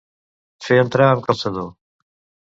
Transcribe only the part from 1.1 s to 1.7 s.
calçador.